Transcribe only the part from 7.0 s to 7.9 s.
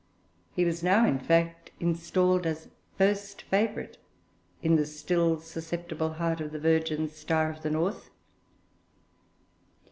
Star of the